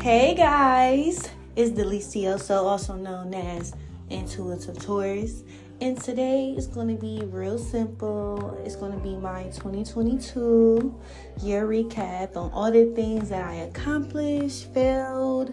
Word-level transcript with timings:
Hey 0.00 0.32
guys, 0.32 1.28
it's 1.56 1.72
Delicioso, 1.72 2.62
also 2.62 2.94
known 2.94 3.34
as 3.34 3.74
Intuitive 4.10 4.78
Taurus. 4.78 5.42
And 5.80 6.00
today 6.00 6.54
is 6.56 6.68
going 6.68 6.86
to 6.86 6.94
be 6.94 7.24
real 7.26 7.58
simple. 7.58 8.56
It's 8.64 8.76
going 8.76 8.92
to 8.92 8.98
be 8.98 9.16
my 9.16 9.44
2022 9.54 10.94
year 11.42 11.66
recap 11.66 12.36
on 12.36 12.52
all 12.52 12.70
the 12.70 12.92
things 12.94 13.28
that 13.30 13.44
I 13.44 13.54
accomplished, 13.54 14.72
failed, 14.72 15.52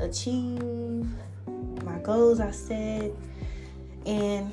achieved, 0.00 1.06
my 1.84 1.98
goals 2.00 2.40
I 2.40 2.50
set. 2.50 3.12
And 4.04 4.52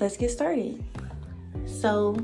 let's 0.00 0.16
get 0.16 0.30
started. 0.30 0.82
So, 1.66 2.16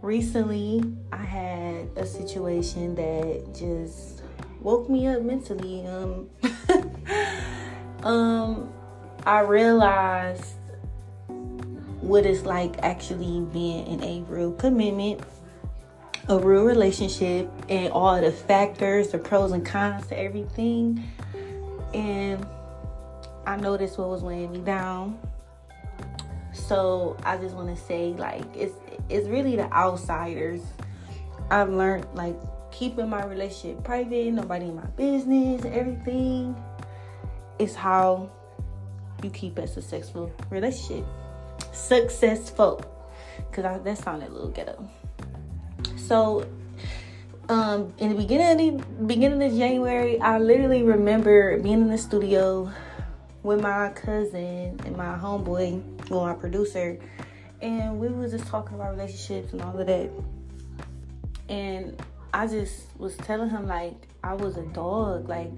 recently 0.00 0.82
I 1.12 1.22
had 1.22 1.90
a 1.96 2.06
situation 2.06 2.94
that 2.94 3.54
just 3.54 4.19
woke 4.60 4.88
me 4.88 5.06
up 5.06 5.22
mentally. 5.22 5.86
Um, 5.86 6.30
um, 8.02 8.72
I 9.26 9.40
realized 9.40 10.54
what 12.00 12.24
it's 12.24 12.44
like 12.44 12.76
actually 12.82 13.40
being 13.52 13.86
in 13.86 14.02
a 14.02 14.22
real 14.28 14.52
commitment, 14.52 15.20
a 16.28 16.38
real 16.38 16.64
relationship, 16.64 17.50
and 17.68 17.92
all 17.92 18.20
the 18.20 18.32
factors, 18.32 19.08
the 19.08 19.18
pros 19.18 19.52
and 19.52 19.64
cons 19.64 20.06
to 20.08 20.18
everything. 20.18 21.02
And 21.94 22.46
I 23.46 23.56
noticed 23.56 23.98
what 23.98 24.08
was 24.08 24.22
weighing 24.22 24.52
me 24.52 24.58
down. 24.58 25.18
So 26.52 27.16
I 27.24 27.36
just 27.36 27.54
want 27.54 27.74
to 27.76 27.82
say, 27.84 28.12
like, 28.12 28.44
it's 28.54 28.74
it's 29.08 29.26
really 29.28 29.56
the 29.56 29.72
outsiders. 29.72 30.62
I've 31.50 31.70
learned 31.70 32.06
like 32.14 32.36
keeping 32.70 33.08
my 33.08 33.24
relationship 33.24 33.82
private, 33.84 34.32
nobody 34.32 34.66
in 34.66 34.76
my 34.76 34.86
business, 34.96 35.64
everything 35.64 36.56
is 37.58 37.74
how 37.74 38.30
you 39.22 39.30
keep 39.30 39.58
a 39.58 39.66
successful 39.66 40.32
relationship. 40.50 41.04
Successful. 41.72 42.82
Cause 43.52 43.64
that 43.84 43.98
sounded 43.98 44.30
a 44.30 44.32
little 44.32 44.48
ghetto. 44.48 44.88
So 45.96 46.46
um 47.48 47.92
in 47.98 48.10
the 48.10 48.14
beginning 48.14 48.80
of 48.80 48.98
the 48.98 49.04
beginning 49.04 49.42
of 49.42 49.56
January, 49.56 50.20
I 50.20 50.38
literally 50.38 50.82
remember 50.82 51.58
being 51.58 51.82
in 51.82 51.88
the 51.88 51.98
studio 51.98 52.70
with 53.42 53.60
my 53.60 53.90
cousin 53.90 54.78
and 54.84 54.96
my 54.96 55.16
homeboy, 55.16 56.08
well 56.10 56.26
my 56.26 56.34
producer, 56.34 56.98
and 57.60 57.98
we 57.98 58.08
was 58.08 58.32
just 58.32 58.46
talking 58.46 58.74
about 58.74 58.92
relationships 58.92 59.52
and 59.52 59.62
all 59.62 59.78
of 59.78 59.86
that. 59.86 60.10
And 61.48 62.00
I 62.32 62.46
just 62.46 62.86
was 62.98 63.16
telling 63.16 63.50
him 63.50 63.66
like 63.66 63.94
I 64.22 64.34
was 64.34 64.56
a 64.56 64.62
dog, 64.62 65.28
like 65.28 65.50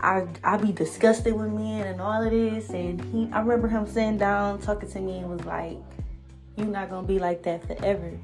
I 0.00 0.26
I 0.42 0.56
be 0.56 0.72
disgusted 0.72 1.34
with 1.34 1.52
men 1.52 1.86
and 1.86 2.00
all 2.00 2.22
of 2.22 2.30
this. 2.30 2.70
And 2.70 3.00
he, 3.06 3.28
I 3.32 3.40
remember 3.40 3.68
him 3.68 3.86
sitting 3.86 4.18
down 4.18 4.60
talking 4.60 4.90
to 4.90 5.00
me 5.00 5.18
and 5.18 5.30
was 5.30 5.44
like, 5.44 5.76
"You're 6.56 6.66
not 6.66 6.90
gonna 6.90 7.06
be 7.06 7.18
like 7.18 7.42
that 7.44 7.66
forever." 7.66 8.18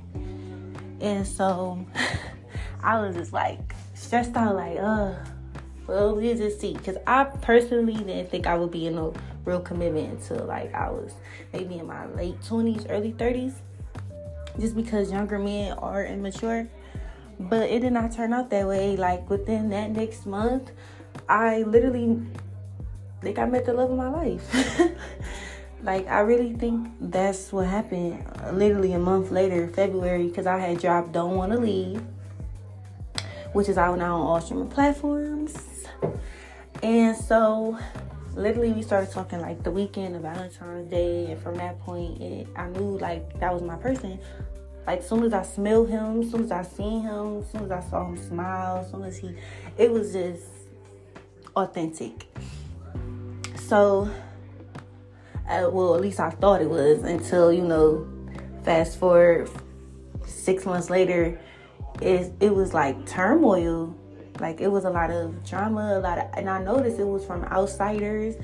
And 1.00 1.26
so 1.26 1.84
I 2.82 3.00
was 3.00 3.16
just 3.16 3.32
like 3.32 3.74
stressed 3.94 4.36
out, 4.36 4.56
like, 4.56 4.78
uh, 4.78 5.14
well, 5.86 6.16
we 6.16 6.34
just 6.34 6.60
see. 6.60 6.74
Because 6.74 6.96
I 7.06 7.24
personally 7.24 7.94
didn't 7.94 8.30
think 8.30 8.46
I 8.46 8.56
would 8.56 8.70
be 8.70 8.86
in 8.86 8.98
a 8.98 9.12
real 9.44 9.60
commitment 9.60 10.20
until 10.20 10.46
like 10.46 10.74
I 10.74 10.90
was 10.90 11.12
maybe 11.52 11.78
in 11.78 11.86
my 11.86 12.06
late 12.06 12.40
20s, 12.40 12.86
early 12.88 13.12
30s. 13.12 13.54
Just 14.58 14.74
because 14.74 15.12
younger 15.12 15.38
men 15.38 15.72
are 15.78 16.04
immature. 16.04 16.66
But 17.38 17.70
it 17.70 17.80
did 17.80 17.92
not 17.92 18.12
turn 18.12 18.32
out 18.32 18.50
that 18.50 18.66
way. 18.66 18.96
Like 18.96 19.28
within 19.28 19.68
that 19.70 19.90
next 19.90 20.26
month, 20.26 20.70
I 21.28 21.62
literally 21.62 22.22
think 23.20 23.38
I 23.38 23.44
met 23.44 23.66
the 23.66 23.72
love 23.72 23.90
of 23.90 23.96
my 23.96 24.08
life. 24.08 24.90
like 25.82 26.06
I 26.08 26.20
really 26.20 26.54
think 26.54 26.88
that's 27.00 27.52
what 27.52 27.66
happened. 27.66 28.24
Literally 28.52 28.92
a 28.92 28.98
month 28.98 29.30
later, 29.30 29.68
February, 29.68 30.28
because 30.28 30.46
I 30.46 30.58
had 30.58 30.80
dropped 30.80 31.12
"Don't 31.12 31.36
Want 31.36 31.52
to 31.52 31.58
Leave," 31.58 32.02
which 33.52 33.68
is 33.68 33.78
out 33.78 33.98
now 33.98 34.16
on 34.16 34.26
all 34.26 34.40
streaming 34.40 34.68
platforms. 34.68 35.86
And 36.82 37.16
so, 37.16 37.78
literally, 38.34 38.72
we 38.72 38.82
started 38.82 39.10
talking 39.10 39.40
like 39.40 39.62
the 39.62 39.70
weekend 39.70 40.14
of 40.14 40.22
Valentine's 40.22 40.90
Day, 40.90 41.30
and 41.30 41.40
from 41.40 41.56
that 41.56 41.78
point, 41.80 42.20
it, 42.20 42.48
I 42.56 42.68
knew 42.68 42.98
like 42.98 43.40
that 43.40 43.52
was 43.52 43.62
my 43.62 43.76
person. 43.76 44.18
Like 44.86 45.02
soon 45.02 45.24
as 45.24 45.32
I 45.32 45.42
smell 45.42 45.84
him, 45.84 46.28
soon 46.30 46.44
as 46.44 46.52
I 46.52 46.62
seen 46.62 47.02
him, 47.02 47.44
soon 47.50 47.64
as 47.64 47.70
I 47.72 47.80
saw 47.80 48.06
him 48.06 48.16
smile, 48.16 48.86
soon 48.88 49.02
as 49.02 49.18
he, 49.18 49.34
it 49.76 49.90
was 49.90 50.12
just 50.12 50.44
authentic. 51.56 52.26
So, 53.56 54.08
uh, 55.48 55.68
well, 55.72 55.96
at 55.96 56.00
least 56.00 56.20
I 56.20 56.30
thought 56.30 56.62
it 56.62 56.70
was 56.70 57.02
until 57.02 57.52
you 57.52 57.64
know, 57.64 58.06
fast 58.64 58.98
forward 58.98 59.50
six 60.24 60.64
months 60.64 60.88
later, 60.88 61.40
it 62.00 62.32
it 62.40 62.54
was 62.54 62.72
like 62.72 63.06
turmoil. 63.06 63.96
Like 64.38 64.60
it 64.60 64.68
was 64.68 64.84
a 64.84 64.90
lot 64.90 65.10
of 65.10 65.42
drama, 65.44 65.98
a 65.98 66.00
lot 66.00 66.18
of, 66.18 66.26
and 66.34 66.48
I 66.48 66.62
noticed 66.62 66.98
it 66.98 67.06
was 67.06 67.24
from 67.24 67.42
outsiders 67.44 68.36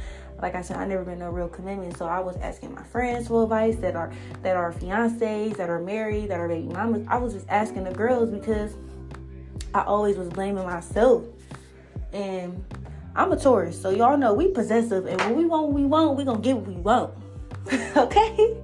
like 0.42 0.56
I 0.56 0.60
said, 0.60 0.76
I 0.76 0.86
never 0.86 1.04
been 1.04 1.20
no 1.20 1.30
real 1.30 1.48
commitment. 1.48 1.96
So 1.96 2.06
I 2.06 2.18
was 2.18 2.36
asking 2.38 2.74
my 2.74 2.82
friends 2.82 3.28
for 3.28 3.44
advice 3.44 3.76
that 3.76 3.94
are 3.94 4.12
that 4.42 4.56
are 4.56 4.72
fiancés, 4.72 5.56
that 5.56 5.70
are 5.70 5.80
married, 5.80 6.28
that 6.30 6.40
are 6.40 6.48
baby 6.48 6.66
mamas. 6.66 7.06
I 7.08 7.16
was 7.16 7.32
just 7.32 7.46
asking 7.48 7.84
the 7.84 7.92
girls 7.92 8.28
because 8.28 8.74
I 9.72 9.82
always 9.84 10.16
was 10.16 10.28
blaming 10.28 10.64
myself. 10.64 11.24
And 12.12 12.62
I'm 13.14 13.30
a 13.32 13.36
Taurus, 13.36 13.80
so 13.80 13.90
y'all 13.90 14.18
know 14.18 14.34
we 14.34 14.48
possessive, 14.48 15.06
and 15.06 15.20
when 15.20 15.36
we 15.36 15.44
want 15.46 15.72
we 15.72 15.84
want, 15.84 16.16
we 16.16 16.24
gonna 16.24 16.40
get 16.40 16.56
what 16.56 16.66
we 16.66 16.74
want. 16.74 17.14
okay? 17.96 18.56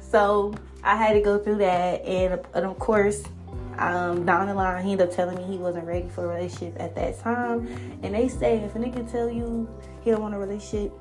So 0.00 0.54
I 0.82 0.96
had 0.96 1.12
to 1.14 1.20
go 1.20 1.38
through 1.38 1.58
that, 1.58 2.04
and, 2.04 2.40
and 2.54 2.64
of 2.64 2.78
course, 2.78 3.24
um, 3.78 4.24
down 4.24 4.46
the 4.48 4.54
line, 4.54 4.84
he 4.84 4.92
ended 4.92 5.08
up 5.08 5.14
telling 5.14 5.36
me 5.36 5.44
he 5.44 5.58
wasn't 5.58 5.86
ready 5.86 6.08
for 6.08 6.24
a 6.24 6.34
relationship 6.34 6.76
at 6.80 6.94
that 6.94 7.18
time. 7.20 7.66
And 8.02 8.14
they 8.14 8.28
say 8.28 8.58
if 8.58 8.74
a 8.74 8.78
nigga 8.78 9.10
tell 9.10 9.30
you 9.30 9.68
he 10.02 10.10
don't 10.10 10.22
want 10.22 10.34
a 10.34 10.38
relationship, 10.38 10.92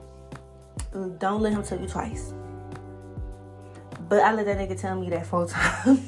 don't 1.19 1.41
let 1.41 1.53
him 1.53 1.63
tell 1.63 1.79
you 1.79 1.87
twice. 1.87 2.33
But 4.09 4.21
I 4.21 4.33
let 4.33 4.45
that 4.45 4.57
nigga 4.57 4.79
tell 4.79 4.99
me 4.99 5.09
that 5.09 5.25
four 5.25 5.47
times. 5.47 5.99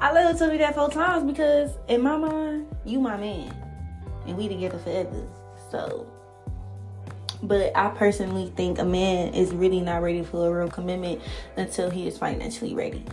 I 0.00 0.12
let 0.12 0.30
him 0.30 0.38
tell 0.38 0.50
me 0.50 0.58
that 0.58 0.74
four 0.74 0.90
times 0.90 1.30
because 1.30 1.70
in 1.88 2.02
my 2.02 2.16
mind, 2.16 2.66
you 2.84 3.00
my 3.00 3.16
man. 3.16 3.54
And 4.26 4.36
we 4.36 4.48
together 4.48 4.78
forever. 4.78 5.26
So 5.70 6.06
but 7.42 7.76
I 7.76 7.88
personally 7.90 8.52
think 8.56 8.78
a 8.78 8.84
man 8.84 9.32
is 9.34 9.52
really 9.52 9.80
not 9.80 10.02
ready 10.02 10.22
for 10.22 10.48
a 10.48 10.58
real 10.60 10.68
commitment 10.68 11.20
until 11.56 11.90
he 11.90 12.08
is 12.08 12.18
financially 12.18 12.74
ready 12.74 13.04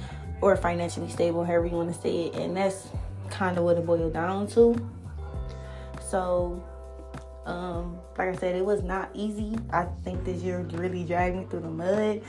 or 0.41 0.55
financially 0.55 1.09
stable, 1.09 1.43
however 1.43 1.65
you 1.65 1.75
want 1.75 1.93
to 1.93 2.01
say 2.01 2.25
it. 2.25 2.35
And 2.35 2.55
that's 2.57 2.87
kind 3.29 3.57
of 3.57 3.63
what 3.63 3.77
it 3.77 3.85
boiled 3.85 4.13
down 4.13 4.47
to. 4.47 4.75
So, 6.09 6.63
um, 7.45 7.97
like 8.17 8.29
I 8.29 8.35
said, 8.35 8.55
it 8.55 8.65
was 8.65 8.83
not 8.83 9.09
easy. 9.13 9.57
I 9.71 9.85
think 10.03 10.23
this 10.23 10.41
year 10.41 10.59
really 10.73 11.03
dragged 11.03 11.35
me 11.35 11.45
through 11.49 11.61
the 11.61 11.69
mud. 11.69 12.21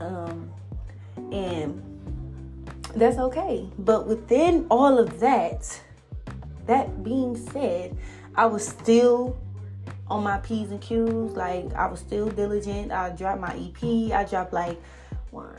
Um, 0.00 0.50
and 1.32 1.82
that's 2.94 3.18
okay. 3.18 3.68
But 3.78 4.06
within 4.06 4.66
all 4.70 4.98
of 4.98 5.20
that, 5.20 5.80
that 6.66 7.02
being 7.02 7.36
said, 7.36 7.96
I 8.34 8.46
was 8.46 8.66
still 8.66 9.36
on 10.08 10.22
my 10.22 10.38
P's 10.38 10.70
and 10.70 10.80
Q's. 10.80 11.32
Like 11.32 11.72
I 11.74 11.86
was 11.86 12.00
still 12.00 12.28
diligent. 12.28 12.92
I 12.92 13.10
dropped 13.10 13.40
my 13.40 13.54
EP. 13.54 14.12
I 14.12 14.24
dropped 14.24 14.52
like 14.52 14.80
one, 15.30 15.54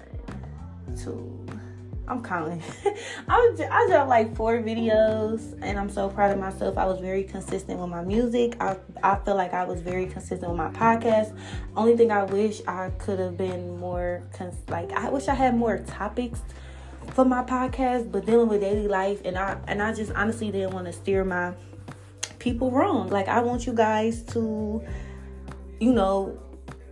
two, 1.02 1.46
I'm 2.09 2.24
counting. 2.24 2.63
I, 3.28 3.56
I 3.72 3.88
dropped 3.88 4.10
like 4.10 4.36
four 4.36 4.57
videos 4.57 5.57
and 5.62 5.78
I'm 5.78 5.89
so 5.89 6.10
proud 6.10 6.31
of 6.31 6.39
myself. 6.39 6.75
I 6.78 6.86
was 6.86 7.00
very 7.00 7.24
consistent 7.24 7.80
with 7.80 7.89
my 7.89 8.01
music. 8.01 8.56
I, 8.60 8.78
I 9.04 9.16
feel 9.18 9.36
like 9.36 9.54
I 9.54 9.63
was 9.63 9.81
very 9.81 10.07
consistent 10.07 10.50
with 10.50 10.57
my 10.57 10.72
podcast. 10.72 11.38
Only 11.75 11.95
thing 11.95 12.12
I 12.12 12.24
wish 12.24 12.62
I 12.68 12.89
could 12.98 13.19
have 13.19 13.38
been 13.38 13.78
more, 13.78 14.24
cons- 14.34 14.68
like, 14.69 14.92
I 14.92 15.10
wish 15.10 15.28
I 15.28 15.36
had 15.36 15.56
more 15.56 15.78
topics 15.78 16.42
for 17.12 17.25
my 17.25 17.44
podcast, 17.44 18.12
but 18.12 18.25
dealing 18.25 18.48
with 18.48 18.62
daily 18.62 18.88
life 18.88 19.22
and 19.24 19.38
I, 19.38 19.60
and 19.68 19.81
I 19.81 19.94
just 19.94 20.12
honestly 20.13 20.51
didn't 20.51 20.74
want 20.74 20.88
to 20.88 20.94
steer 20.94 21.24
my 21.24 21.54
people 22.39 22.72
wrong. 22.72 23.10
Like, 23.10 23.28
I 23.28 23.42
want 23.42 23.68
you 23.68 23.74
guys 23.74 24.24
to, 24.34 24.84
you 25.80 25.94
know, 25.94 26.39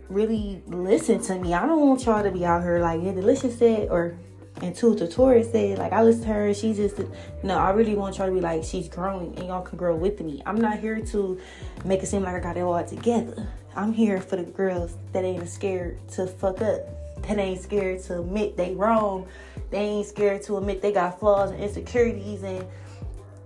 really 0.08 0.62
listen 0.68 1.20
to 1.22 1.34
me. 1.40 1.54
I 1.54 1.66
don't 1.66 1.80
want 1.80 2.04
y'all 2.04 2.22
to 2.22 2.30
be 2.30 2.44
out 2.44 2.62
here 2.62 2.78
like, 2.78 3.02
yeah, 3.02 3.12
Delicioso 3.12 3.58
said, 3.58 3.88
or 3.90 4.16
and 4.62 4.74
two 4.74 4.94
Taurus 4.96 5.52
said, 5.52 5.78
like 5.78 5.92
I 5.92 6.02
listen 6.02 6.22
to 6.22 6.28
her, 6.28 6.54
she 6.54 6.74
just 6.74 6.98
no, 7.42 7.58
I 7.58 7.70
really 7.70 7.94
want 7.94 8.18
y'all 8.18 8.26
to 8.26 8.32
be 8.32 8.40
like 8.40 8.64
she's 8.64 8.88
growing 8.88 9.36
and 9.36 9.46
y'all 9.46 9.62
can 9.62 9.78
grow 9.78 9.94
with 9.94 10.20
me. 10.20 10.42
I'm 10.44 10.60
not 10.60 10.78
here 10.78 11.00
to 11.00 11.40
make 11.84 12.02
it 12.02 12.06
seem 12.06 12.22
like 12.22 12.34
I 12.34 12.40
got 12.40 12.56
it 12.56 12.60
all 12.60 12.84
together. 12.84 13.48
I'm 13.76 13.92
here 13.92 14.20
for 14.20 14.36
the 14.36 14.42
girls 14.42 14.96
that 15.12 15.24
ain't 15.24 15.48
scared 15.48 15.98
to 16.12 16.26
fuck 16.26 16.60
up. 16.60 16.80
That 17.22 17.38
ain't 17.38 17.60
scared 17.60 18.02
to 18.04 18.20
admit 18.20 18.56
they 18.56 18.74
wrong. 18.74 19.28
They 19.70 19.78
ain't 19.78 20.06
scared 20.06 20.42
to 20.44 20.56
admit 20.56 20.82
they 20.82 20.92
got 20.92 21.20
flaws 21.20 21.50
and 21.50 21.60
insecurities 21.60 22.42
and 22.42 22.66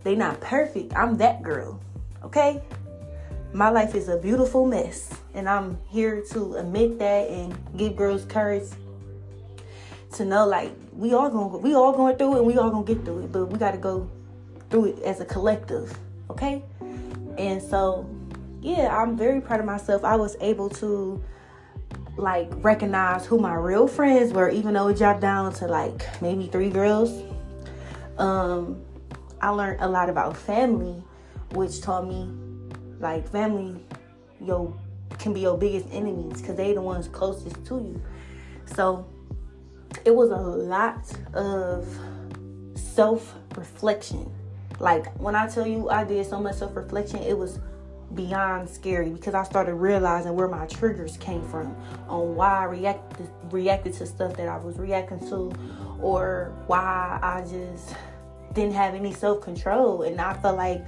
They 0.05 0.15
not 0.15 0.41
perfect. 0.41 0.95
I'm 0.97 1.17
that 1.19 1.43
girl. 1.43 1.81
Okay? 2.25 2.63
My 3.53 3.69
life 3.69 3.95
is 3.95 4.09
a 4.09 4.17
beautiful 4.17 4.67
mess. 4.67 5.15
And 5.35 5.49
I'm 5.49 5.79
here 5.89 6.23
to 6.31 6.57
admit 6.57 6.99
that 6.99 7.29
and 7.29 7.57
give 7.77 7.97
girls 7.97 8.25
courage 8.25 8.69
to 10.15 10.25
know 10.25 10.47
like 10.47 10.73
we 10.93 11.15
all 11.15 11.31
going 11.31 11.63
we 11.63 11.75
all 11.75 11.93
going 11.93 12.17
through 12.17 12.35
it 12.35 12.39
and 12.39 12.47
we 12.47 12.59
all 12.59 12.71
gonna 12.71 12.85
get 12.85 13.05
through 13.05 13.25
it. 13.25 13.33
But 13.33 13.47
we 13.47 13.59
gotta 13.59 13.79
go 13.79 14.11
through 14.71 14.87
it 14.87 15.03
as 15.03 15.21
a 15.21 15.25
collective. 15.25 15.97
Okay? 16.31 16.63
And 17.39 17.63
so 17.63 18.09
yeah, 18.61 18.97
I'm 18.97 19.17
very 19.17 19.41
proud 19.41 19.61
of 19.61 19.67
myself. 19.67 20.05
I 20.05 20.17
was 20.17 20.37
able 20.41 20.69
to 20.71 21.23
like 22.17 22.49
recognize 22.57 23.27
who 23.27 23.39
my 23.39 23.55
real 23.55 23.89
friends 23.89 24.33
were, 24.33 24.51
even 24.51 24.75
though 24.75 24.89
it 24.89 24.99
dropped 24.99 25.21
down 25.21 25.53
to 25.55 25.67
like 25.67 26.23
maybe 26.23 26.47
three 26.47 26.71
girls. 26.71 27.23
Um, 28.19 28.83
I 29.41 29.49
learned 29.49 29.81
a 29.81 29.89
lot 29.89 30.09
about 30.09 30.37
family, 30.37 31.03
which 31.53 31.81
taught 31.81 32.07
me 32.07 32.31
like 33.01 33.29
family, 33.29 33.83
yo, 34.41 34.79
can 35.19 35.33
be 35.33 35.41
your 35.41 35.59
biggest 35.59 35.87
enemies 35.91 36.41
because 36.41 36.57
they 36.57 36.73
the 36.73 36.83
ones 36.83 37.09
closest 37.09 37.65
to 37.67 37.75
you. 37.75 38.03
So 38.67 39.07
it 40.05 40.15
was 40.15 40.31
a 40.31 40.37
lot 40.37 41.05
of 41.35 41.87
self 42.75 43.35
reflection. 43.57 44.31
Like 44.79 45.13
when 45.21 45.35
I 45.35 45.49
tell 45.49 45.67
you 45.67 45.89
I 45.89 46.05
did 46.05 46.27
so 46.27 46.41
much 46.41 46.57
self 46.57 46.75
reflection, 46.77 47.21
it 47.21 47.37
was 47.37 47.61
beyond 48.15 48.69
scary 48.69 49.11
because 49.11 49.35
I 49.35 49.43
started 49.43 49.75
realizing 49.75 50.35
where 50.35 50.49
my 50.49 50.67
triggers 50.67 51.17
came 51.17 51.43
from 51.49 51.75
on 52.09 52.35
why 52.35 52.59
I 52.61 52.65
reacted 52.65 53.29
reacted 53.51 53.95
to 53.95 54.07
stuff 54.07 54.37
that 54.37 54.49
I 54.49 54.59
was 54.59 54.79
reacting 54.79 55.21
to 55.31 55.53
or 56.01 56.53
why 56.67 57.19
I 57.23 57.41
just 57.43 57.95
didn't 58.53 58.75
have 58.75 58.95
any 58.95 59.13
self-control 59.13 60.03
and 60.03 60.21
I 60.21 60.35
felt 60.35 60.59
like 60.59 60.85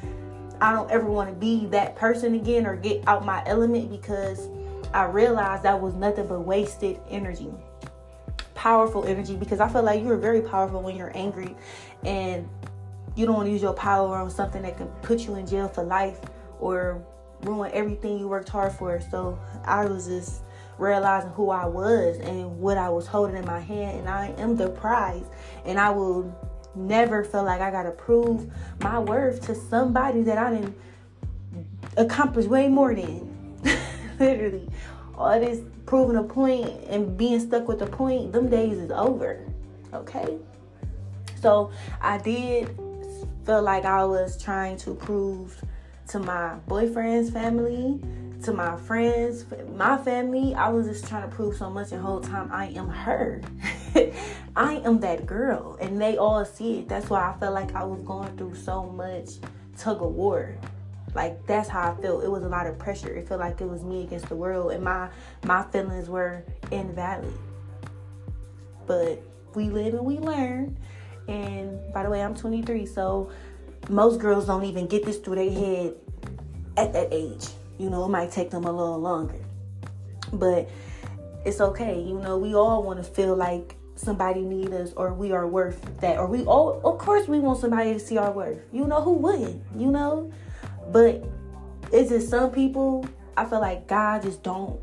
I 0.61 0.73
don't 0.73 0.91
ever 0.91 1.07
want 1.07 1.31
to 1.31 1.35
be 1.35 1.67
that 1.67 1.97
person 1.97 2.35
again 2.35 2.67
or 2.67 2.77
get 2.77 3.07
out 3.07 3.25
my 3.25 3.43
element 3.47 3.91
because 3.91 4.49
I 4.93 5.05
realized 5.05 5.63
that 5.65 5.81
was 5.81 5.95
nothing 5.95 6.27
but 6.27 6.41
wasted 6.41 7.01
energy. 7.09 7.51
Powerful 8.65 9.05
energy 9.05 9.37
because 9.37 9.61
I 9.61 9.69
feel 9.69 9.83
like 9.83 10.03
you're 10.03 10.17
very 10.17 10.41
powerful 10.41 10.81
when 10.81 10.97
you're 10.97 11.15
angry 11.15 11.55
and 12.03 12.49
you 13.15 13.27
don't 13.27 13.35
want 13.35 13.47
to 13.47 13.53
use 13.53 13.61
your 13.61 13.75
power 13.75 14.17
on 14.17 14.31
something 14.31 14.63
that 14.63 14.79
can 14.79 14.87
put 15.03 15.21
you 15.27 15.35
in 15.35 15.47
jail 15.47 15.69
for 15.69 15.85
life 15.85 16.19
or 16.61 17.05
ruin 17.43 17.71
everything 17.75 18.19
you 18.19 18.27
worked 18.27 18.49
hard 18.49 18.73
for. 18.73 19.03
So 19.11 19.39
I 19.67 19.85
was 19.85 20.07
just 20.07 20.45
realizing 20.79 21.29
who 21.33 21.51
I 21.51 21.67
was 21.67 22.17
and 22.21 22.59
what 22.59 22.79
I 22.79 22.89
was 22.89 23.07
holding 23.07 23.37
in 23.37 23.45
my 23.45 23.61
hand, 23.61 23.99
and 23.99 24.09
I 24.09 24.29
am 24.39 24.57
the 24.57 24.71
prize. 24.71 25.27
And 25.67 25.79
I 25.79 25.91
will 25.91 26.35
never 26.75 27.23
feel 27.23 27.45
like 27.45 27.61
I 27.61 27.71
gotta 27.71 27.91
prove 27.91 28.51
my 28.81 28.99
worth 28.99 29.43
to 29.43 29.55
somebody 29.55 30.23
that 30.23 30.39
I 30.39 30.55
didn't 30.55 30.75
accomplish 31.99 32.47
way 32.47 32.69
more 32.69 32.95
than. 32.95 33.31
Literally, 34.19 34.71
all 35.19 35.39
this 35.39 35.61
proving 35.87 36.17
a 36.17 36.23
point 36.23 36.69
and 36.89 37.17
being 37.17 37.41
stuck 37.41 37.69
with 37.69 37.79
the 37.79 37.87
point, 37.87 38.33
them 38.33 38.49
days 38.49 38.79
is 38.79 38.91
over. 38.91 39.45
Okay, 39.93 40.39
so 41.41 41.71
I 42.01 42.19
did 42.19 42.77
feel 43.45 43.63
like 43.63 43.85
I 43.85 44.05
was 44.05 44.43
trying 44.43 44.77
to 44.79 44.95
prove 44.95 45.63
to 46.09 46.19
my 46.19 46.55
boyfriend's 46.67 47.31
family, 47.31 48.01
to 48.43 48.53
my 48.53 48.77
friends, 48.77 49.45
my 49.75 49.97
family. 49.97 50.55
I 50.55 50.69
was 50.69 50.87
just 50.87 51.07
trying 51.07 51.29
to 51.29 51.35
prove 51.35 51.57
so 51.57 51.71
much 51.71 51.91
the 51.91 51.99
whole 51.99 52.21
time 52.21 52.51
I 52.53 52.67
am 52.69 52.89
her. 52.89 53.41
I 54.57 54.77
am 54.85 55.01
that 55.01 55.27
girl. 55.27 55.77
And 55.81 56.01
they 56.01 56.17
all 56.17 56.45
see 56.45 56.81
it. 56.81 56.89
That's 56.89 57.09
why 57.09 57.31
I 57.31 57.39
felt 57.39 57.55
like 57.55 57.75
I 57.75 57.85
was 57.85 58.01
going 58.01 58.37
through 58.37 58.55
so 58.55 58.85
much 58.85 59.31
tug 59.77 60.03
of 60.03 60.13
war. 60.13 60.55
Like 61.15 61.47
that's 61.47 61.69
how 61.69 61.93
I 61.93 62.03
felt. 62.03 62.25
It 62.25 62.31
was 62.31 62.43
a 62.43 62.49
lot 62.49 62.67
of 62.67 62.79
pressure. 62.79 63.15
It 63.15 63.29
felt 63.29 63.41
like 63.41 63.61
it 63.61 63.69
was 63.69 63.85
me 63.85 64.03
against 64.03 64.29
the 64.29 64.37
world 64.37 64.73
and 64.73 64.83
my 64.83 65.09
my 65.45 65.63
feelings 65.65 66.09
were 66.09 66.45
invalid. 66.71 67.33
But 68.87 69.23
we 69.55 69.71
live 69.71 69.95
and 69.95 70.05
we 70.05 70.19
learn. 70.19 70.77
And 71.29 71.81
by 71.93 72.03
the 72.03 72.11
way, 72.11 72.23
I'm 72.23 72.35
23, 72.35 72.85
so 72.85 73.31
most 73.89 74.21
girls 74.21 74.47
don't 74.47 74.65
even 74.65 74.87
get 74.87 75.05
this 75.05 75.17
through 75.19 75.37
their 75.37 75.51
head 75.51 75.95
at 76.77 76.93
that 76.93 77.09
age. 77.11 77.47
You 77.79 77.91
know, 77.91 78.05
it 78.05 78.09
might 78.09 78.31
take 78.31 78.51
them 78.51 78.65
a 78.65 78.73
little 78.73 78.99
longer. 78.99 79.41
But 80.33 80.69
it's 81.45 81.61
okay. 81.61 82.01
You 82.01 82.19
know, 82.21 82.37
we 82.37 82.55
all 82.55 82.83
want 82.83 82.99
to 82.99 83.05
feel 83.05 83.37
like 83.37 83.77
somebody 83.97 84.41
need 84.41 84.73
us 84.73 84.93
or 84.95 85.15
we 85.15 85.33
are 85.33 85.47
worth 85.47 86.01
that. 86.01 86.19
Or 86.19 86.27
we 86.27 86.45
all 86.45 86.81
of 86.85 86.99
course 86.99 87.29
we 87.29 87.39
want 87.39 87.61
somebody 87.61 87.95
to 87.95 88.01
see 88.01 88.19
our 88.19 88.33
worth. 88.33 88.61
You 88.73 88.87
know, 88.87 89.01
who 89.01 89.13
wouldn't? 89.13 89.63
You 89.77 89.91
know? 89.91 90.33
But 90.91 91.25
it's 91.93 92.11
just 92.11 92.29
some 92.29 92.51
people 92.51 93.07
I 93.37 93.45
feel 93.45 93.61
like 93.61 93.87
God 93.87 94.23
just 94.23 94.43
don't 94.43 94.81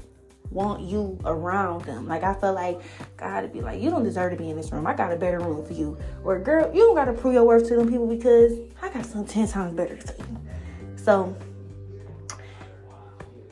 want 0.49 0.81
you 0.81 1.17
around 1.25 1.85
them. 1.85 2.07
Like 2.07 2.23
I 2.23 2.33
feel 2.33 2.53
like 2.53 2.81
God 3.17 3.41
to 3.41 3.47
be 3.47 3.61
like, 3.61 3.81
you 3.81 3.89
don't 3.89 4.03
deserve 4.03 4.31
to 4.31 4.37
be 4.37 4.49
in 4.49 4.57
this 4.57 4.71
room. 4.71 4.85
I 4.85 4.93
got 4.93 5.11
a 5.11 5.15
better 5.15 5.39
room 5.39 5.65
for 5.65 5.73
you. 5.73 5.97
Or 6.23 6.37
girl, 6.39 6.69
you 6.73 6.81
don't 6.81 6.95
gotta 6.95 7.13
prove 7.13 7.33
your 7.33 7.45
worth 7.45 7.67
to 7.69 7.77
them 7.77 7.89
people 7.89 8.07
because 8.07 8.53
I 8.81 8.89
got 8.89 9.05
something 9.05 9.33
ten 9.33 9.47
times 9.47 9.75
better 9.75 9.97
for 9.97 10.13
you. 10.21 10.37
So 10.97 11.35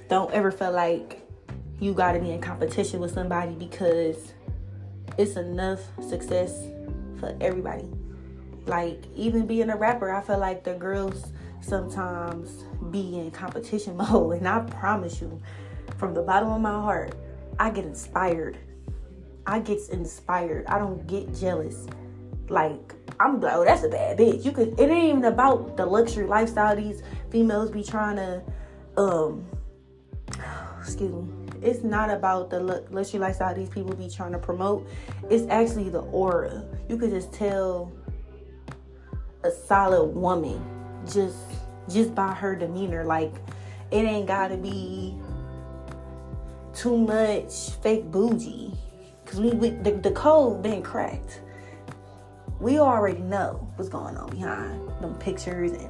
don't 0.10 0.32
ever 0.34 0.52
feel 0.52 0.72
like 0.72 1.26
you 1.80 1.94
gotta 1.94 2.20
be 2.20 2.32
in 2.32 2.42
competition 2.42 3.00
with 3.00 3.14
somebody 3.14 3.54
because 3.54 4.34
it's 5.18 5.38
enough 5.38 5.82
success 6.08 6.68
for 7.20 7.36
everybody. 7.40 7.88
Like 8.66 9.06
even 9.16 9.48
being 9.48 9.70
a 9.70 9.78
rapper, 9.78 10.12
I 10.12 10.22
feel 10.22 10.38
like 10.38 10.64
the 10.64 10.74
girls 10.74 11.32
sometimes 11.62 12.66
be 12.92 13.20
in 13.20 13.32
competition 13.32 13.98
mode 14.12 14.38
and 14.38 14.48
I 14.48 14.60
promise 14.62 15.22
you 15.22 15.42
from 15.98 16.14
the 16.14 16.22
bottom 16.22 16.50
of 16.50 16.62
my 16.62 16.72
heart, 16.72 17.16
I 17.60 17.70
get 17.70 17.86
inspired. 17.86 18.58
I 19.46 19.60
get 19.60 19.80
inspired. 19.90 20.66
I 20.68 20.80
don't 20.80 21.06
get 21.08 21.34
jealous. 21.36 21.88
Like 22.48 22.94
I'm 23.20 23.42
like, 23.42 23.54
oh, 23.54 23.66
that's 23.66 23.84
a 23.84 23.90
bad 23.90 24.18
bitch. 24.18 24.46
You 24.46 24.52
could. 24.52 24.80
It 24.80 24.90
ain't 24.90 25.10
even 25.10 25.26
about 25.26 25.76
the 25.76 25.86
luxury 25.86 26.26
lifestyle 26.26 26.76
these 26.76 27.04
females 27.30 27.70
be 27.70 27.84
trying 27.84 28.16
to. 28.16 28.44
Um, 28.98 29.46
excuse 30.80 31.12
me. 31.12 31.28
It's 31.62 31.84
not 31.84 32.10
about 32.10 32.50
the 32.50 32.62
luxury 32.90 33.20
lifestyle 33.20 33.54
these 33.54 33.70
people 33.70 33.94
be 33.94 34.10
trying 34.10 34.32
to 34.32 34.40
promote. 34.40 34.88
It's 35.30 35.46
actually 35.50 35.90
the 35.90 36.00
aura. 36.00 36.64
You 36.88 36.98
could 36.98 37.10
just 37.10 37.34
tell 37.34 37.92
a 39.44 39.52
solid 39.52 40.16
woman 40.16 40.79
just 41.06 41.38
just 41.90 42.14
by 42.16 42.34
her 42.34 42.56
demeanor. 42.56 43.04
Like 43.04 43.34
it 43.92 44.04
ain't 44.04 44.28
gotta 44.28 44.58
be 44.58 45.16
too 46.74 46.98
much 46.98 47.72
fake 47.82 48.10
bougie. 48.12 48.74
Because 49.24 49.42
we, 49.42 49.52
we 49.52 49.70
the, 49.70 49.92
the 49.92 50.12
code 50.12 50.64
been 50.64 50.82
cracked. 50.82 51.42
We 52.60 52.80
already 52.80 53.20
know 53.20 53.68
what's 53.76 53.90
going 53.90 54.18
on 54.18 54.30
behind 54.30 54.90
them 55.02 55.16
pictures 55.16 55.72
and 55.72 55.90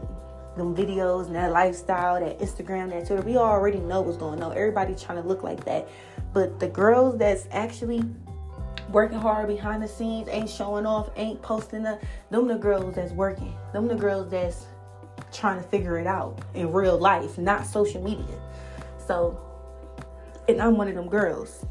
them 0.56 0.76
videos 0.76 1.28
and 1.28 1.36
that 1.36 1.52
lifestyle 1.52 2.20
that 2.20 2.38
instagram 2.40 2.90
that 2.90 3.08
twitter. 3.08 3.22
We 3.22 3.38
already 3.38 3.80
know 3.80 4.02
what's 4.02 4.18
going 4.18 4.44
on. 4.44 4.52
Everybody 4.52 4.94
trying 4.96 5.22
to 5.22 5.28
look 5.28 5.42
like 5.42 5.64
that. 5.66 5.88
But 6.34 6.60
the 6.60 6.68
girls 6.68 7.18
that's 7.18 7.48
actually 7.52 8.04
working 8.92 9.18
hard 9.18 9.48
behind 9.48 9.82
the 9.82 9.88
scenes 9.88 10.28
ain't 10.30 10.50
showing 10.50 10.86
off 10.86 11.10
ain't 11.16 11.42
posting 11.42 11.84
the 11.84 12.00
them 12.30 12.48
the 12.48 12.58
girls 12.58 12.96
that's 12.96 13.12
working. 13.14 13.56
Them 13.74 13.88
the 13.88 13.96
girls 13.96 14.30
that's 14.30 14.66
trying 15.32 15.62
to 15.62 15.68
figure 15.70 15.98
it 15.98 16.08
out 16.08 16.40
in 16.54 16.72
real 16.72 16.98
life 16.98 17.38
not 17.38 17.66
social 17.66 18.04
media 18.04 18.40
so 19.06 19.40
and 20.50 20.60
I'm 20.62 20.78
one 20.78 20.88
of 20.88 20.96
them 20.96 21.08
girls. 21.08 21.66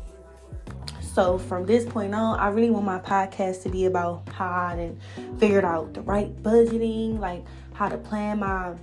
So 1.00 1.36
from 1.36 1.66
this 1.66 1.84
point 1.84 2.14
on, 2.14 2.38
I 2.38 2.48
really 2.48 2.70
want 2.70 2.86
my 2.86 3.00
podcast 3.00 3.64
to 3.64 3.68
be 3.68 3.86
about 3.86 4.28
how 4.28 4.48
I 4.48 4.76
done 4.76 5.00
figured 5.38 5.64
out 5.64 5.94
the 5.94 6.02
right 6.02 6.34
budgeting, 6.42 7.18
like 7.18 7.44
how 7.74 7.88
to 7.88 7.98
plan 7.98 8.38
my 8.38 8.74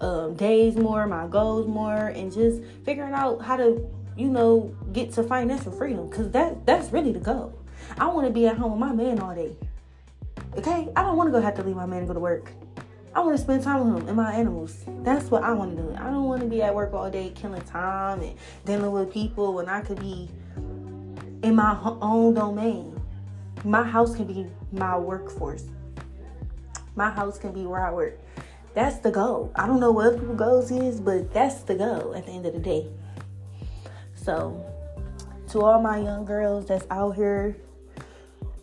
um, 0.00 0.34
days 0.34 0.76
more, 0.76 1.06
my 1.06 1.26
goals 1.26 1.66
more, 1.66 2.06
and 2.06 2.32
just 2.32 2.62
figuring 2.84 3.12
out 3.12 3.42
how 3.42 3.58
to, 3.58 3.86
you 4.16 4.28
know, 4.28 4.74
get 4.92 5.12
to 5.12 5.22
financial 5.22 5.72
freedom. 5.72 6.08
Cause 6.08 6.30
that 6.30 6.64
that's 6.64 6.90
really 6.90 7.12
the 7.12 7.20
goal. 7.20 7.52
I 7.98 8.06
want 8.06 8.26
to 8.26 8.32
be 8.32 8.46
at 8.46 8.56
home 8.56 8.72
with 8.72 8.80
my 8.80 8.92
man 8.92 9.18
all 9.18 9.34
day. 9.34 9.54
Okay, 10.56 10.88
I 10.96 11.02
don't 11.02 11.16
want 11.18 11.28
to 11.28 11.32
go 11.32 11.40
have 11.40 11.54
to 11.56 11.62
leave 11.62 11.76
my 11.76 11.84
man 11.84 11.98
and 11.98 12.08
go 12.08 12.14
to 12.14 12.20
work. 12.20 12.50
I 13.14 13.20
want 13.20 13.36
to 13.36 13.42
spend 13.42 13.62
time 13.62 13.90
with 13.90 14.02
him 14.02 14.08
and 14.08 14.16
my 14.16 14.32
animals. 14.32 14.84
That's 15.02 15.30
what 15.30 15.42
I 15.42 15.52
want 15.52 15.76
to 15.76 15.82
do. 15.82 15.94
I 15.96 16.04
don't 16.04 16.24
want 16.24 16.42
to 16.42 16.46
be 16.46 16.62
at 16.62 16.74
work 16.74 16.92
all 16.92 17.10
day 17.10 17.30
killing 17.34 17.62
time 17.62 18.20
and 18.20 18.34
dealing 18.64 18.92
with 18.92 19.12
people 19.12 19.54
when 19.54 19.68
I 19.68 19.80
could 19.80 20.00
be 20.00 20.28
in 21.42 21.54
my 21.54 21.78
own 21.82 22.34
domain. 22.34 23.00
My 23.64 23.82
house 23.82 24.14
can 24.14 24.26
be 24.26 24.46
my 24.72 24.96
workforce. 24.96 25.64
My 26.94 27.10
house 27.10 27.38
can 27.38 27.52
be 27.52 27.66
where 27.66 27.84
I 27.84 27.92
work. 27.92 28.18
That's 28.74 28.98
the 28.98 29.10
goal. 29.10 29.52
I 29.56 29.66
don't 29.66 29.80
know 29.80 29.90
what 29.90 30.06
other 30.06 30.18
people's 30.18 30.38
goals 30.38 30.70
is, 30.70 31.00
but 31.00 31.32
that's 31.32 31.62
the 31.62 31.74
goal 31.74 32.14
at 32.14 32.26
the 32.26 32.32
end 32.32 32.46
of 32.46 32.52
the 32.52 32.60
day. 32.60 32.86
So, 34.14 34.64
to 35.50 35.62
all 35.62 35.80
my 35.80 35.98
young 35.98 36.24
girls 36.24 36.66
that's 36.66 36.86
out 36.90 37.16
here 37.16 37.56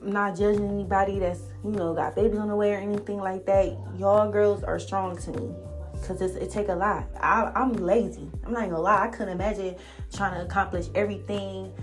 not 0.06 0.38
judging 0.38 0.70
anybody 0.70 1.20
that's 1.20 1.42
you 1.64 1.72
know 1.72 1.94
got 1.94 2.16
babies 2.16 2.40
on 2.40 2.48
the 2.48 2.56
way 2.56 2.74
or 2.74 2.78
anything 2.78 3.18
like 3.18 3.46
that. 3.46 3.78
Y'all 3.98 4.32
girls 4.32 4.64
are 4.64 4.80
strong 4.80 5.18
to 5.18 5.32
me 5.32 5.50
because 6.00 6.22
it 6.22 6.50
take 6.52 6.70
a 6.70 6.76
lot. 6.76 7.06
I, 7.20 7.52
I'm 7.56 7.74
lazy. 7.74 8.30
I'm 8.46 8.54
not 8.54 8.70
gonna 8.70 8.80
lie. 8.80 9.04
I 9.04 9.08
couldn't 9.08 9.34
imagine 9.34 9.76
trying 10.14 10.36
to 10.36 10.46
accomplish 10.46 10.88
everything 10.94 11.74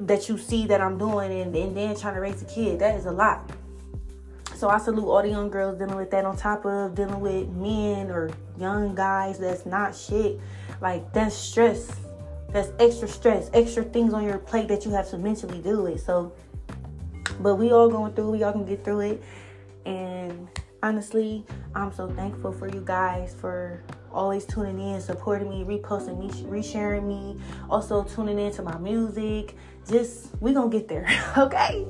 that 0.00 0.28
you 0.28 0.38
see 0.38 0.66
that 0.66 0.80
I'm 0.80 0.98
doing 0.98 1.32
and, 1.40 1.54
and 1.54 1.76
then 1.76 1.96
trying 1.96 2.14
to 2.14 2.20
raise 2.20 2.42
a 2.42 2.46
kid. 2.46 2.78
That 2.78 2.96
is 2.96 3.06
a 3.06 3.12
lot. 3.12 3.50
So 4.54 4.68
I 4.68 4.78
salute 4.78 5.06
all 5.06 5.22
the 5.22 5.30
young 5.30 5.48
girls 5.48 5.78
dealing 5.78 5.96
with 5.96 6.10
that 6.10 6.24
on 6.26 6.36
top 6.36 6.66
of 6.66 6.94
dealing 6.94 7.20
with 7.20 7.48
men 7.48 8.10
or 8.10 8.30
young 8.58 8.94
guys 8.94 9.38
that's 9.38 9.64
not 9.64 9.96
shit. 9.96 10.38
Like 10.80 11.12
that's 11.12 11.34
stress. 11.34 11.90
That's 12.50 12.70
extra 12.80 13.06
stress, 13.06 13.48
extra 13.54 13.84
things 13.84 14.12
on 14.12 14.24
your 14.24 14.38
plate 14.38 14.68
that 14.68 14.84
you 14.84 14.90
have 14.90 15.08
to 15.10 15.18
mentally 15.18 15.60
do 15.60 15.86
it. 15.86 16.00
So 16.00 16.32
but 17.40 17.56
we 17.56 17.72
all 17.72 17.88
going 17.88 18.12
through, 18.12 18.30
we 18.30 18.42
all 18.42 18.52
can 18.52 18.64
get 18.64 18.84
through 18.84 19.00
it. 19.00 19.22
And 19.86 20.48
honestly, 20.82 21.44
I'm 21.74 21.92
so 21.92 22.08
thankful 22.08 22.52
for 22.52 22.68
you 22.68 22.82
guys 22.84 23.34
for 23.38 23.82
always 24.12 24.44
tuning 24.44 24.78
in, 24.80 25.00
supporting 25.00 25.48
me, 25.48 25.64
reposting 25.64 26.18
me, 26.18 26.28
resharing 26.44 27.06
me, 27.06 27.40
also 27.68 28.04
tuning 28.04 28.38
in 28.38 28.52
to 28.52 28.62
my 28.62 28.76
music. 28.78 29.56
Just 29.88 30.30
we 30.40 30.52
gonna 30.52 30.70
get 30.70 30.88
there, 30.88 31.06
okay? 31.38 31.86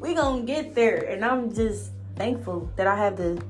We 0.00 0.14
gonna 0.14 0.42
get 0.42 0.74
there, 0.74 1.08
and 1.08 1.24
I'm 1.24 1.52
just 1.52 1.92
thankful 2.16 2.70
that 2.76 2.86
I 2.86 2.96
have 2.96 3.16
the 3.16 3.42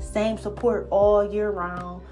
same 0.00 0.38
support 0.38 0.86
all 0.90 1.30
year 1.30 1.50
round, 1.50 2.02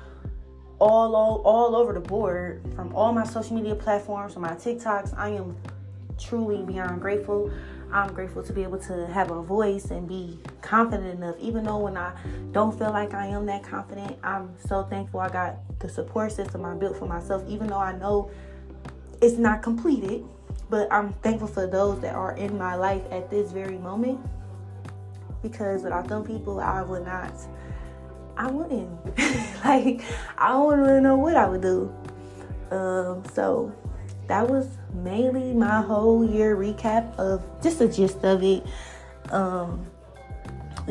all 0.79 1.15
all, 1.15 1.43
all 1.45 1.77
over 1.77 1.93
the 1.93 2.01
board 2.01 2.63
from 2.75 2.95
all 2.95 3.13
my 3.13 3.25
social 3.25 3.57
media 3.57 3.75
platforms, 3.75 4.35
from 4.35 4.43
my 4.43 4.55
TikToks. 4.55 5.17
I 5.17 5.31
am 5.31 5.57
truly 6.19 6.63
beyond 6.63 7.01
grateful. 7.01 7.51
I'm 7.93 8.13
grateful 8.13 8.43
to 8.43 8.53
be 8.53 8.63
able 8.63 8.79
to 8.81 9.07
have 9.07 9.31
a 9.31 9.41
voice 9.43 9.91
and 9.91 10.09
be 10.09 10.39
confident 10.61 11.19
enough, 11.19 11.37
even 11.39 11.65
though 11.65 11.79
when 11.79 11.97
I 11.97 12.13
don't 12.53 12.77
feel 12.77 12.91
like 12.91 13.15
I 13.15 13.27
am 13.27 13.47
that 13.47 13.63
confident, 13.63 14.19
I'm 14.23 14.55
so 14.67 14.83
thankful 14.83 15.21
I 15.21 15.29
got 15.29 15.57
the 15.79 15.89
support 15.89 16.33
system 16.33 16.65
I 16.65 16.75
built 16.75 16.97
for 16.97 17.07
myself, 17.07 17.45
even 17.49 17.69
though 17.69 17.79
I 17.79 17.97
know 17.97 18.31
it's 19.21 19.39
not 19.39 19.63
completed. 19.63 20.25
But 20.69 20.93
I'm 20.93 21.13
thankful 21.15 21.47
for 21.47 21.67
those 21.67 22.01
that 22.01 22.17
are 22.17 22.37
in 22.37 22.59
my 22.59 22.75
life 22.75 23.03
at 23.13 23.31
this 23.31 23.53
very 23.53 23.79
moment 23.79 24.19
because 25.43 25.83
without 25.83 26.09
them 26.09 26.25
people, 26.25 26.59
I 26.61 26.83
would 26.83 27.05
not, 27.05 27.33
I 28.37 28.51
wouldn't. 28.51 28.91
like, 29.65 30.03
I 30.37 30.49
don't 30.49 30.81
really 30.81 31.01
know 31.01 31.17
what 31.17 31.37
I 31.37 31.49
would 31.49 31.63
do. 31.63 31.95
Um, 32.71 33.23
so 33.33 33.73
that 34.29 34.49
was 34.49 34.79
mainly 34.93 35.53
my 35.53 35.81
whole 35.81 36.25
year 36.29 36.57
recap 36.57 37.17
of 37.19 37.45
just 37.63 37.79
the 37.79 37.89
gist 37.89 38.25
of 38.25 38.43
it. 38.43 38.65
Um, 39.31 39.87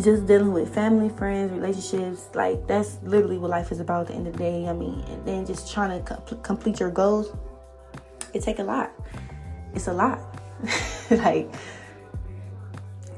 just 0.02 0.26
dealing 0.26 0.52
with 0.52 0.74
family, 0.74 1.10
friends, 1.10 1.52
relationships. 1.52 2.30
Like 2.34 2.68
that's 2.68 2.98
literally 3.04 3.38
what 3.38 3.50
life 3.50 3.72
is 3.72 3.80
about 3.80 4.02
at 4.02 4.08
the 4.08 4.14
end 4.16 4.28
of 4.28 4.34
the 4.34 4.40
day. 4.40 4.68
I 4.68 4.74
mean, 4.74 5.04
and 5.08 5.26
then 5.26 5.46
just 5.46 5.72
trying 5.72 5.98
to 5.98 6.06
com- 6.06 6.42
complete 6.42 6.80
your 6.80 6.92
goals. 6.92 7.36
It 8.34 8.44
take 8.44 8.60
a 8.60 8.64
lot. 8.64 8.92
It's 9.74 9.88
a 9.88 9.94
lot. 9.94 10.20
like 11.12 11.50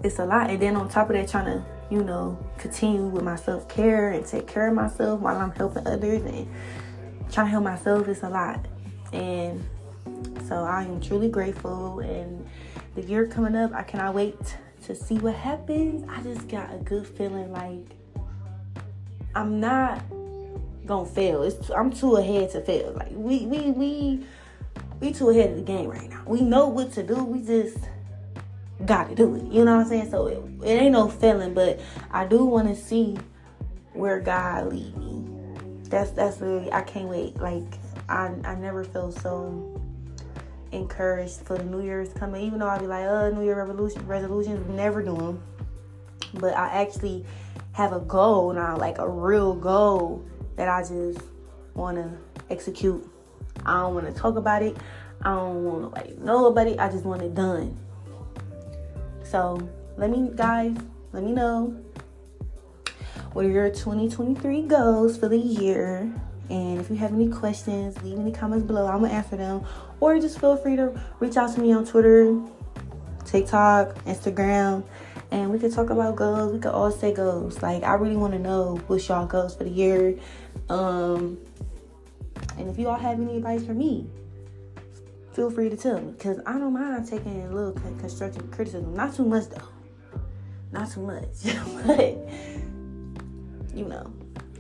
it's 0.04 0.20
a 0.20 0.26
lot. 0.26 0.50
And 0.50 0.62
then 0.62 0.76
on 0.76 0.90
top 0.90 1.10
of 1.10 1.16
that, 1.16 1.28
trying 1.28 1.46
to 1.46 1.66
you 1.90 2.04
know 2.04 2.38
continue 2.58 3.08
with 3.08 3.24
my 3.24 3.36
self 3.36 3.68
care 3.68 4.12
and 4.12 4.26
take 4.26 4.48
care 4.48 4.68
of 4.68 4.76
myself 4.76 5.20
while 5.20 5.38
I'm 5.38 5.52
helping 5.52 5.88
others 5.88 6.22
and 6.24 6.48
trying 7.32 7.48
to 7.48 7.52
help 7.52 7.64
myself. 7.64 8.08
It's 8.08 8.24
a 8.24 8.30
lot. 8.30 8.66
And 9.14 9.64
so 10.48 10.64
I 10.64 10.84
am 10.84 11.02
truly 11.02 11.30
grateful. 11.30 12.00
And 12.00 12.48
the 12.96 13.02
year 13.02 13.28
coming 13.28 13.56
up, 13.56 13.74
I 13.74 13.84
cannot 13.84 14.14
wait 14.16 14.58
to 14.86 14.96
see 14.96 15.18
what 15.18 15.36
happens. 15.36 16.08
I 16.10 16.22
just 16.22 16.48
got 16.48 16.74
a 16.74 16.78
good 16.78 17.08
feeling 17.08 17.52
like 17.52 17.98
I'm 19.36 19.60
not 19.60 20.04
gonna 20.86 21.06
fail. 21.06 21.44
It's 21.44 21.70
I'm 21.70 21.92
too 21.92 22.16
ahead 22.16 22.52
to 22.52 22.62
fail. 22.62 22.94
Like 22.94 23.12
we 23.12 23.46
we 23.46 23.72
we 23.72 24.26
we 25.00 25.14
too 25.14 25.30
ahead 25.30 25.52
of 25.52 25.58
the 25.58 25.62
game 25.64 25.90
right 25.90 26.10
now. 26.10 26.24
We 26.26 26.42
know 26.42 26.68
what 26.68 26.94
to 26.94 27.04
do. 27.04 27.24
We 27.24 27.42
just 27.42 27.78
gotta 28.86 29.14
do 29.16 29.36
it. 29.36 29.44
You 29.52 29.66
know 29.66 29.76
what 29.76 29.84
I'm 29.84 29.88
saying? 29.88 30.10
So 30.10 30.28
it, 30.28 30.44
it 30.64 30.82
ain't 30.82 30.94
no 30.94 31.10
failing, 31.10 31.54
but 31.54 31.80
I 32.12 32.26
do 32.26 32.46
want 32.46 32.68
to 32.70 32.76
see 32.76 33.18
where 33.94 34.20
God 34.20 34.70
lead 34.72 34.96
me. 34.98 35.26
That's 35.90 36.12
that's 36.12 36.40
really 36.40 36.72
I 36.72 36.82
can't 36.82 37.10
wait. 37.10 37.38
Like 37.38 37.66
I 38.10 38.32
I 38.44 38.56
never 38.56 38.84
feel 38.84 39.12
so 39.12 39.77
encouraged 40.72 41.42
for 41.42 41.58
the 41.58 41.64
New 41.64 41.82
Year's 41.82 42.14
coming. 42.14 42.46
Even 42.46 42.60
though 42.60 42.68
I'll 42.68 42.80
be 42.80 42.88
like, 42.88 43.06
oh, 43.06 43.32
New 43.32 43.44
Year 43.44 43.58
revolution 43.58 44.06
resolutions, 44.08 44.68
never 44.70 45.02
do 45.02 45.16
them. 45.16 45.42
But 46.34 46.56
I 46.56 46.68
actually 46.82 47.26
have 47.74 47.94
a 47.94 48.00
goal 48.00 48.54
now, 48.54 48.78
like 48.78 48.98
a 48.98 49.08
real 49.08 49.54
goal 49.54 50.26
that 50.56 50.68
I 50.68 50.82
just 50.82 51.22
want 51.74 51.98
to 51.98 52.10
execute. 52.50 53.08
I 53.66 53.82
don't 53.82 53.94
want 53.94 54.08
to 54.08 54.14
talk 54.14 54.36
about 54.36 54.64
it. 54.64 54.78
I 55.22 55.36
don't 55.36 55.64
want 55.64 55.82
nobody 55.82 56.14
to 56.14 56.26
know 56.26 56.46
about 56.48 56.68
it. 56.68 56.80
I 56.80 56.90
just 56.90 57.06
want 57.06 57.22
it 57.22 57.34
done. 57.36 57.78
So 59.24 59.70
let 59.98 60.10
me, 60.10 60.32
guys, 60.36 60.76
let 61.12 61.24
me 61.24 61.32
know 61.32 61.76
what 63.34 63.46
are 63.46 63.50
your 63.50 63.70
2023 63.70 64.64
goals 64.64 65.18
for 65.18 65.28
the 65.28 65.38
year. 65.38 66.12
And 66.50 66.80
if 66.80 66.90
you 66.90 66.96
have 66.96 67.14
any 67.14 67.28
questions, 67.28 68.02
leave 68.04 68.18
any 68.18 68.32
comments 68.32 68.66
below. 68.66 68.88
I'm 68.88 69.02
gonna 69.02 69.14
answer 69.14 69.36
them. 69.36 69.64
Or 70.00 70.18
just 70.20 70.40
feel 70.40 70.56
free 70.56 70.76
to 70.76 71.00
reach 71.20 71.36
out 71.36 71.54
to 71.56 71.62
me 71.62 71.74
on 71.74 71.86
Twitter, 71.86 72.40
TikTok, 73.26 73.96
Instagram, 74.06 74.84
and 75.32 75.52
we 75.52 75.60
could 75.60 75.74
talk 75.74 75.90
about 75.90 76.16
goals. 76.16 76.54
We 76.54 76.60
could 76.60 76.72
all 76.72 76.92
say 76.92 77.14
goals. 77.14 77.62
Like 77.62 77.84
I 77.84 77.94
really 77.96 78.16
want 78.16 78.34
to 78.34 78.40
know 78.40 78.80
what's 78.88 79.08
y'all 79.10 79.26
goals 79.26 79.56
for 79.56 79.66
the 79.66 79.70
year. 79.70 80.18
Um, 80.70 81.38
and 82.58 82.70
if 82.70 82.80
you 82.80 82.88
all 82.88 82.98
have 82.98 83.20
any 83.20 83.38
advice 83.38 83.66
for 83.66 83.74
me, 83.74 84.08
feel 85.34 85.52
free 85.52 85.70
to 85.70 85.78
tell 85.78 86.00
me 86.00 86.12
because 86.12 86.40
I 86.46 86.54
don't 86.54 86.74
mind 86.74 87.08
taking 87.08 87.44
a 87.44 87.52
little 87.52 87.74
constructive 88.00 88.50
criticism. 88.52 88.96
Not 88.96 89.16
too 89.16 89.26
much 89.26 89.50
though. 89.50 89.68
Not 90.72 90.92
too 90.92 91.02
much, 91.02 91.28
but 91.86 92.18
you 93.76 93.86
know, 93.86 94.12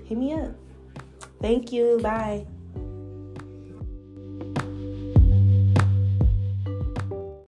hit 0.05 0.17
me 0.17 0.33
up. 0.33 0.53
Thank 1.41 1.71
you. 1.71 1.99
Bye. 2.01 2.47